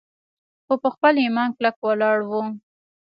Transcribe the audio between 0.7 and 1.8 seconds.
پۀ خپل ايمان کلک